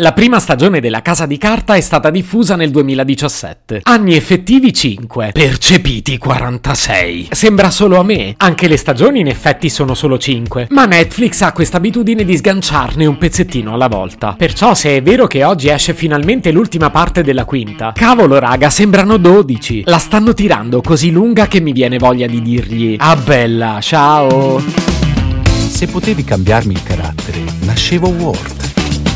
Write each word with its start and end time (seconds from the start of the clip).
La 0.00 0.12
prima 0.12 0.40
stagione 0.40 0.80
della 0.80 1.00
Casa 1.00 1.24
di 1.24 1.38
Carta 1.38 1.74
è 1.74 1.80
stata 1.80 2.10
diffusa 2.10 2.54
nel 2.54 2.70
2017. 2.70 3.80
Anni 3.84 4.14
effettivi 4.14 4.70
5, 4.70 5.30
percepiti 5.32 6.18
46. 6.18 7.28
Sembra 7.30 7.70
solo 7.70 7.98
a 7.98 8.02
me, 8.02 8.34
anche 8.36 8.68
le 8.68 8.76
stagioni 8.76 9.20
in 9.20 9.26
effetti 9.28 9.70
sono 9.70 9.94
solo 9.94 10.18
5, 10.18 10.66
ma 10.72 10.84
Netflix 10.84 11.40
ha 11.40 11.52
questa 11.52 11.78
abitudine 11.78 12.26
di 12.26 12.36
sganciarne 12.36 13.06
un 13.06 13.16
pezzettino 13.16 13.72
alla 13.72 13.88
volta. 13.88 14.34
Perciò 14.36 14.74
se 14.74 14.96
è 14.96 15.02
vero 15.02 15.26
che 15.26 15.44
oggi 15.44 15.70
esce 15.70 15.94
finalmente 15.94 16.50
l'ultima 16.50 16.90
parte 16.90 17.22
della 17.22 17.46
quinta, 17.46 17.92
cavolo 17.94 18.38
raga, 18.38 18.68
sembrano 18.68 19.16
12. 19.16 19.84
La 19.86 19.96
stanno 19.96 20.34
tirando 20.34 20.82
così 20.82 21.10
lunga 21.10 21.48
che 21.48 21.60
mi 21.60 21.72
viene 21.72 21.96
voglia 21.96 22.26
di 22.26 22.42
dirgli 22.42 22.96
"Ah 22.98 23.16
bella, 23.16 23.78
ciao". 23.80 24.62
Se 25.70 25.86
potevi 25.86 26.22
cambiarmi 26.22 26.74
il 26.74 26.82
carattere, 26.82 27.42
nascevo 27.60 28.08
Ward. 28.08 28.75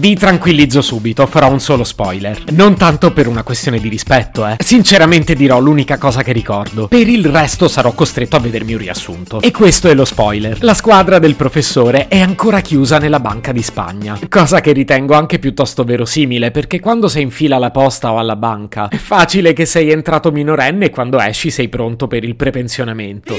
Vi 0.00 0.14
tranquillizzo 0.16 0.80
subito, 0.80 1.26
farò 1.26 1.50
un 1.50 1.60
solo 1.60 1.84
spoiler. 1.84 2.44
Non 2.52 2.74
tanto 2.74 3.12
per 3.12 3.26
una 3.26 3.42
questione 3.42 3.78
di 3.78 3.90
rispetto, 3.90 4.46
eh. 4.46 4.56
Sinceramente 4.58 5.34
dirò 5.34 5.60
l'unica 5.60 5.98
cosa 5.98 6.22
che 6.22 6.32
ricordo. 6.32 6.88
Per 6.88 7.06
il 7.06 7.26
resto 7.26 7.68
sarò 7.68 7.92
costretto 7.92 8.34
a 8.34 8.38
vedermi 8.38 8.72
un 8.72 8.78
riassunto. 8.78 9.42
E 9.42 9.50
questo 9.50 9.88
è 9.88 9.94
lo 9.94 10.06
spoiler. 10.06 10.56
La 10.62 10.72
squadra 10.72 11.18
del 11.18 11.34
professore 11.34 12.08
è 12.08 12.18
ancora 12.18 12.62
chiusa 12.62 12.96
nella 12.96 13.20
Banca 13.20 13.52
di 13.52 13.60
Spagna. 13.62 14.18
Cosa 14.26 14.62
che 14.62 14.72
ritengo 14.72 15.12
anche 15.12 15.38
piuttosto 15.38 15.84
verosimile, 15.84 16.50
perché 16.50 16.80
quando 16.80 17.06
sei 17.06 17.24
in 17.24 17.30
fila 17.30 17.56
alla 17.56 17.70
posta 17.70 18.10
o 18.10 18.18
alla 18.18 18.36
banca, 18.36 18.88
è 18.88 18.96
facile 18.96 19.52
che 19.52 19.66
sei 19.66 19.90
entrato 19.90 20.32
minorenne 20.32 20.86
e 20.86 20.90
quando 20.90 21.20
esci 21.20 21.50
sei 21.50 21.68
pronto 21.68 22.06
per 22.08 22.24
il 22.24 22.36
prepensionamento. 22.36 23.34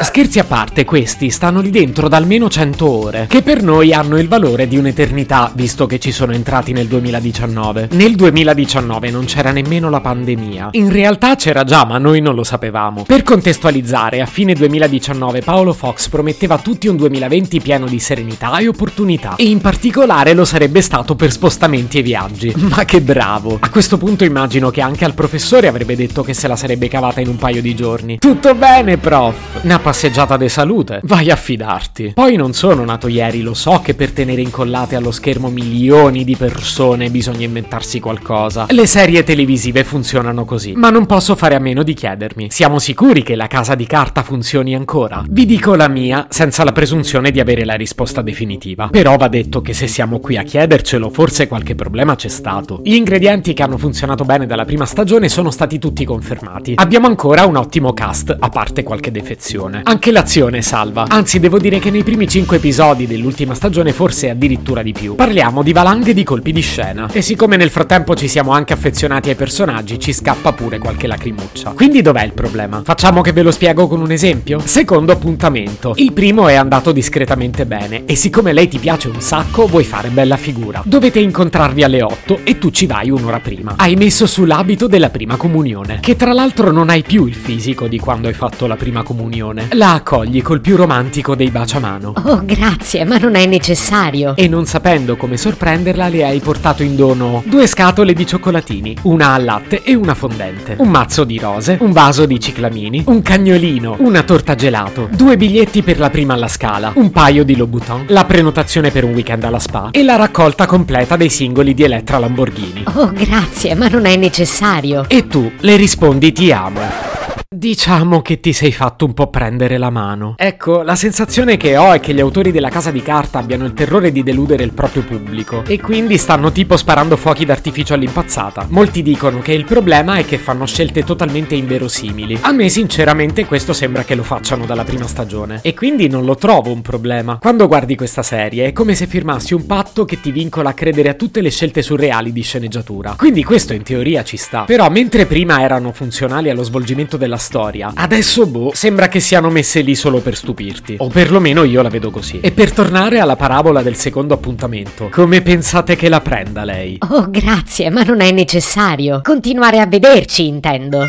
Scherzi 0.00 0.38
a 0.38 0.44
parte, 0.44 0.84
questi 0.84 1.28
stanno 1.28 1.60
lì 1.60 1.70
dentro 1.70 2.08
da 2.08 2.16
almeno 2.16 2.48
100 2.48 2.88
ore, 2.88 3.26
che 3.28 3.42
per 3.42 3.62
noi 3.64 3.92
hanno 3.92 4.16
il 4.16 4.28
valore 4.28 4.68
di 4.68 4.76
un'eternità, 4.76 5.50
visto 5.54 5.86
che 5.86 5.98
ci 5.98 6.12
sono 6.12 6.32
entrati 6.32 6.72
nel 6.72 6.86
2019. 6.86 7.88
Nel 7.92 8.14
2019 8.14 9.10
non 9.10 9.24
c'era 9.24 9.50
nemmeno 9.50 9.90
la 9.90 10.00
pandemia. 10.00 10.68
In 10.72 10.92
realtà 10.92 11.34
c'era 11.34 11.64
già, 11.64 11.84
ma 11.84 11.98
noi 11.98 12.20
non 12.20 12.36
lo 12.36 12.44
sapevamo. 12.44 13.02
Per 13.02 13.24
contestualizzare, 13.24 14.20
a 14.20 14.26
fine 14.26 14.54
2019 14.54 15.40
Paolo 15.40 15.72
Fox 15.72 16.08
prometteva 16.08 16.54
a 16.54 16.58
tutti 16.58 16.86
un 16.86 16.96
2020 16.96 17.60
pieno 17.60 17.86
di 17.86 17.98
serenità 17.98 18.56
e 18.58 18.68
opportunità, 18.68 19.34
e 19.34 19.48
in 19.48 19.60
particolare 19.60 20.32
lo 20.32 20.44
sarebbe 20.44 20.80
stato 20.80 21.16
per 21.16 21.32
spostamenti 21.32 21.98
e 21.98 22.02
viaggi. 22.02 22.52
Ma 22.70 22.84
che 22.84 23.00
bravo! 23.00 23.56
A 23.60 23.68
questo 23.68 23.98
punto 23.98 24.24
immagino 24.24 24.70
che 24.70 24.80
anche 24.80 25.04
al 25.04 25.14
professore 25.14 25.66
avrebbe 25.66 25.96
detto 25.96 26.22
che 26.22 26.34
se 26.34 26.46
la 26.46 26.56
sarebbe 26.56 26.86
cavata 26.86 27.20
in 27.20 27.28
un 27.28 27.36
paio 27.36 27.60
di 27.60 27.74
giorni. 27.74 28.18
Tutto 28.18 28.54
bene, 28.54 28.96
prof! 28.96 29.60
Una 29.62 29.80
passeggiata 29.88 30.36
de 30.36 30.50
salute. 30.50 31.00
Vai 31.04 31.30
a 31.30 31.36
fidarti. 31.36 32.12
Poi 32.12 32.36
non 32.36 32.52
sono 32.52 32.84
nato 32.84 33.08
ieri, 33.08 33.40
lo 33.40 33.54
so 33.54 33.80
che 33.82 33.94
per 33.94 34.12
tenere 34.12 34.42
incollate 34.42 34.96
allo 34.96 35.10
schermo 35.10 35.48
milioni 35.48 36.24
di 36.24 36.36
persone 36.36 37.08
bisogna 37.08 37.46
inventarsi 37.46 37.98
qualcosa. 37.98 38.66
Le 38.68 38.86
serie 38.86 39.24
televisive 39.24 39.84
funzionano 39.84 40.44
così. 40.44 40.74
Ma 40.74 40.90
non 40.90 41.06
posso 41.06 41.34
fare 41.36 41.54
a 41.54 41.58
meno 41.58 41.82
di 41.82 41.94
chiedermi: 41.94 42.48
siamo 42.50 42.78
sicuri 42.78 43.22
che 43.22 43.34
la 43.34 43.46
casa 43.46 43.74
di 43.74 43.86
carta 43.86 44.22
funzioni 44.22 44.74
ancora? 44.74 45.24
Vi 45.26 45.46
dico 45.46 45.74
la 45.74 45.88
mia, 45.88 46.26
senza 46.28 46.64
la 46.64 46.72
presunzione 46.72 47.30
di 47.30 47.40
avere 47.40 47.64
la 47.64 47.74
risposta 47.74 48.20
definitiva. 48.20 48.88
Però 48.88 49.16
va 49.16 49.28
detto 49.28 49.62
che 49.62 49.72
se 49.72 49.86
siamo 49.86 50.20
qui 50.20 50.36
a 50.36 50.42
chiedercelo, 50.42 51.08
forse 51.08 51.48
qualche 51.48 51.74
problema 51.74 52.14
c'è 52.14 52.28
stato. 52.28 52.82
Gli 52.84 52.92
ingredienti 52.92 53.54
che 53.54 53.62
hanno 53.62 53.78
funzionato 53.78 54.26
bene 54.26 54.44
dalla 54.44 54.66
prima 54.66 54.84
stagione 54.84 55.30
sono 55.30 55.50
stati 55.50 55.78
tutti 55.78 56.04
confermati. 56.04 56.74
Abbiamo 56.76 57.06
ancora 57.06 57.46
un 57.46 57.56
ottimo 57.56 57.94
cast, 57.94 58.36
a 58.38 58.48
parte 58.50 58.82
qualche 58.82 59.10
defezione. 59.10 59.77
Anche 59.84 60.10
l'azione 60.10 60.62
salva. 60.62 61.04
Anzi, 61.08 61.40
devo 61.40 61.58
dire 61.58 61.78
che 61.78 61.90
nei 61.90 62.02
primi 62.02 62.28
5 62.28 62.56
episodi 62.56 63.06
dell'ultima 63.06 63.54
stagione 63.54 63.92
forse 63.92 64.30
addirittura 64.30 64.82
di 64.82 64.92
più. 64.92 65.14
Parliamo 65.14 65.62
di 65.62 65.72
valanghe 65.72 66.14
di 66.14 66.24
colpi 66.24 66.52
di 66.52 66.60
scena. 66.60 67.08
E 67.12 67.22
siccome 67.22 67.56
nel 67.56 67.70
frattempo 67.70 68.14
ci 68.14 68.28
siamo 68.28 68.52
anche 68.52 68.72
affezionati 68.72 69.28
ai 69.28 69.34
personaggi, 69.34 69.98
ci 69.98 70.12
scappa 70.12 70.52
pure 70.52 70.78
qualche 70.78 71.06
lacrimuccia. 71.06 71.72
Quindi 71.72 72.02
dov'è 72.02 72.24
il 72.24 72.32
problema? 72.32 72.82
Facciamo 72.84 73.20
che 73.20 73.32
ve 73.32 73.42
lo 73.42 73.50
spiego 73.50 73.86
con 73.86 74.00
un 74.00 74.10
esempio? 74.10 74.60
Secondo 74.64 75.12
appuntamento. 75.12 75.94
Il 75.96 76.12
primo 76.12 76.48
è 76.48 76.54
andato 76.54 76.92
discretamente 76.92 77.66
bene 77.66 78.04
e 78.04 78.14
siccome 78.14 78.52
lei 78.52 78.68
ti 78.68 78.78
piace 78.78 79.08
un 79.08 79.20
sacco, 79.20 79.66
vuoi 79.66 79.84
fare 79.84 80.08
bella 80.08 80.36
figura. 80.36 80.82
Dovete 80.84 81.20
incontrarvi 81.20 81.82
alle 81.82 82.02
8 82.02 82.40
e 82.44 82.58
tu 82.58 82.70
ci 82.70 82.86
vai 82.86 83.10
un'ora 83.10 83.40
prima. 83.40 83.74
Hai 83.76 83.96
messo 83.96 84.26
sull'abito 84.26 84.86
della 84.86 85.10
prima 85.10 85.36
comunione, 85.36 85.98
che 86.00 86.16
tra 86.16 86.32
l'altro 86.32 86.70
non 86.70 86.88
hai 86.88 87.02
più 87.02 87.26
il 87.26 87.34
fisico 87.34 87.86
di 87.86 87.98
quando 87.98 88.28
hai 88.28 88.34
fatto 88.34 88.66
la 88.66 88.76
prima 88.76 89.02
comunione 89.02 89.67
la 89.72 89.94
accogli 89.94 90.42
col 90.42 90.60
più 90.60 90.76
romantico 90.76 91.34
dei 91.34 91.50
baciamano. 91.50 92.14
Oh, 92.24 92.42
grazie, 92.44 93.04
ma 93.04 93.18
non 93.18 93.34
è 93.34 93.46
necessario. 93.46 94.34
E 94.36 94.48
non 94.48 94.64
sapendo 94.64 95.16
come 95.16 95.36
sorprenderla, 95.36 96.08
le 96.08 96.24
hai 96.24 96.40
portato 96.40 96.82
in 96.82 96.96
dono 96.96 97.42
due 97.44 97.66
scatole 97.66 98.12
di 98.14 98.26
cioccolatini, 98.26 98.96
una 99.02 99.32
al 99.34 99.44
latte 99.44 99.82
e 99.82 99.94
una 99.94 100.14
fondente, 100.14 100.76
un 100.78 100.88
mazzo 100.88 101.24
di 101.24 101.38
rose, 101.38 101.76
un 101.80 101.92
vaso 101.92 102.26
di 102.26 102.40
ciclamini, 102.40 103.04
un 103.06 103.22
cagnolino, 103.22 103.96
una 103.98 104.22
torta 104.22 104.54
gelato, 104.54 105.08
due 105.12 105.36
biglietti 105.36 105.82
per 105.82 105.98
la 105.98 106.10
prima 106.10 106.34
alla 106.34 106.48
scala, 106.48 106.92
un 106.94 107.10
paio 107.10 107.44
di 107.44 107.56
Louboutin, 107.56 108.06
la 108.08 108.24
prenotazione 108.24 108.90
per 108.90 109.04
un 109.04 109.12
weekend 109.12 109.44
alla 109.44 109.58
spa 109.58 109.88
e 109.90 110.02
la 110.02 110.16
raccolta 110.16 110.66
completa 110.66 111.16
dei 111.16 111.30
singoli 111.30 111.74
di 111.74 111.82
Elettra 111.84 112.18
Lamborghini. 112.18 112.84
Oh, 112.94 113.12
grazie, 113.12 113.74
ma 113.74 113.88
non 113.88 114.06
è 114.06 114.16
necessario. 114.16 115.04
E 115.08 115.26
tu 115.26 115.50
le 115.60 115.76
rispondi 115.76 116.32
ti 116.32 116.52
amo. 116.52 117.17
Diciamo 117.58 118.22
che 118.22 118.38
ti 118.38 118.52
sei 118.52 118.70
fatto 118.70 119.04
un 119.04 119.14
po' 119.14 119.30
prendere 119.30 119.78
la 119.78 119.90
mano. 119.90 120.34
Ecco, 120.36 120.82
la 120.82 120.94
sensazione 120.94 121.56
che 121.56 121.76
ho 121.76 121.92
è 121.92 121.98
che 121.98 122.14
gli 122.14 122.20
autori 122.20 122.52
della 122.52 122.68
casa 122.68 122.92
di 122.92 123.02
carta 123.02 123.40
abbiano 123.40 123.64
il 123.64 123.74
terrore 123.74 124.12
di 124.12 124.22
deludere 124.22 124.62
il 124.62 124.72
proprio 124.72 125.02
pubblico 125.02 125.64
e 125.66 125.80
quindi 125.80 126.18
stanno 126.18 126.52
tipo 126.52 126.76
sparando 126.76 127.16
fuochi 127.16 127.44
d'artificio 127.44 127.94
all'impazzata. 127.94 128.66
Molti 128.68 129.02
dicono 129.02 129.40
che 129.40 129.54
il 129.54 129.64
problema 129.64 130.18
è 130.18 130.24
che 130.24 130.38
fanno 130.38 130.66
scelte 130.66 131.02
totalmente 131.02 131.56
inverosimili. 131.56 132.38
A 132.42 132.52
me 132.52 132.68
sinceramente 132.68 133.44
questo 133.44 133.72
sembra 133.72 134.04
che 134.04 134.14
lo 134.14 134.22
facciano 134.22 134.64
dalla 134.64 134.84
prima 134.84 135.08
stagione 135.08 135.58
e 135.60 135.74
quindi 135.74 136.06
non 136.06 136.24
lo 136.24 136.36
trovo 136.36 136.70
un 136.70 136.80
problema. 136.80 137.38
Quando 137.38 137.66
guardi 137.66 137.96
questa 137.96 138.22
serie 138.22 138.66
è 138.66 138.72
come 138.72 138.94
se 138.94 139.08
firmassi 139.08 139.54
un 139.54 139.66
patto 139.66 140.04
che 140.04 140.20
ti 140.20 140.30
vincola 140.30 140.68
a 140.68 140.74
credere 140.74 141.08
a 141.08 141.14
tutte 141.14 141.40
le 141.40 141.50
scelte 141.50 141.82
surreali 141.82 142.32
di 142.32 142.42
sceneggiatura. 142.42 143.16
Quindi 143.18 143.42
questo 143.42 143.72
in 143.72 143.82
teoria 143.82 144.22
ci 144.22 144.36
sta. 144.36 144.62
Però 144.62 144.88
mentre 144.90 145.26
prima 145.26 145.60
erano 145.60 145.90
funzionali 145.90 146.50
allo 146.50 146.62
svolgimento 146.62 147.16
della 147.16 147.46
storia. 147.48 147.92
Adesso, 147.94 148.46
boh, 148.46 148.72
sembra 148.74 149.08
che 149.08 149.20
siano 149.20 149.48
messe 149.48 149.80
lì 149.80 149.94
solo 149.94 150.20
per 150.20 150.36
stupirti. 150.36 150.96
O 150.98 151.08
perlomeno 151.08 151.62
io 151.62 151.80
la 151.80 151.88
vedo 151.88 152.10
così. 152.10 152.40
E 152.40 152.52
per 152.52 152.72
tornare 152.72 153.20
alla 153.20 153.36
parabola 153.36 153.82
del 153.82 153.96
secondo 153.96 154.34
appuntamento, 154.34 155.08
come 155.10 155.40
pensate 155.40 155.96
che 155.96 156.10
la 156.10 156.20
prenda 156.20 156.64
lei? 156.64 156.98
Oh, 157.08 157.30
grazie, 157.30 157.88
ma 157.88 158.02
non 158.02 158.20
è 158.20 158.30
necessario. 158.32 159.22
Continuare 159.22 159.80
a 159.80 159.86
vederci, 159.86 160.46
intendo. 160.46 161.06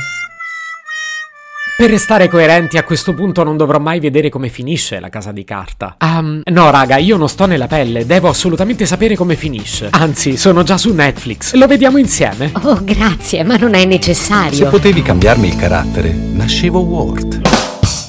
Per 1.80 1.90
restare 1.90 2.28
coerenti, 2.28 2.78
a 2.78 2.84
questo 2.84 3.14
punto 3.14 3.42
non 3.42 3.56
dovrò 3.56 3.80
mai 3.80 4.02
vedere 4.02 4.28
come 4.28 4.50
finisce 4.50 5.00
la 5.00 5.08
casa 5.08 5.32
di 5.32 5.46
carta. 5.46 5.96
Um, 6.02 6.42
no, 6.44 6.70
raga, 6.72 6.98
io 6.98 7.16
non 7.16 7.30
sto 7.30 7.46
nella 7.46 7.68
pelle, 7.68 8.06
devo 8.06 8.28
assolutamente 8.28 8.86
sapere 8.86 9.16
come 9.16 9.38
finisce. 9.38 9.88
Anzi, 9.92 10.36
sono 10.36 10.64
già 10.64 10.78
su 10.78 10.94
Netflix. 10.94 11.54
Lo 11.54 11.68
vediamo 11.68 11.98
insieme? 11.98 12.52
Oh, 12.64 12.82
grazie, 12.84 13.46
ma 13.46 13.56
non 13.56 13.76
è 13.76 13.86
necessario. 13.86 14.58
Se 14.58 14.66
potevi 14.66 15.02
cambiarmi 15.02 15.48
il 15.48 15.56
carattere, 15.56 16.12
nascevo 16.12 16.80
Ward. 16.80 17.42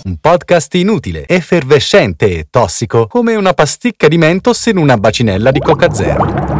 Un 0.02 0.16
podcast 0.20 0.74
inutile, 0.74 1.24
effervescente 1.28 2.38
e 2.38 2.46
tossico, 2.50 3.06
come 3.06 3.36
una 3.36 3.52
pasticca 3.52 4.08
di 4.08 4.18
mentos 4.18 4.66
in 4.66 4.78
una 4.78 4.96
bacinella 4.96 5.52
di 5.52 5.60
Coca 5.60 5.92
Zero. 5.92 6.59